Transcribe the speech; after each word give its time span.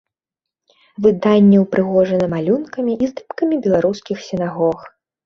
Выданне 1.05 1.57
ўпрыгожана 1.65 2.25
малюнкамі 2.33 2.91
і 3.03 3.11
здымкамі 3.11 3.55
беларускіх 3.67 4.17
сінагог. 4.31 4.79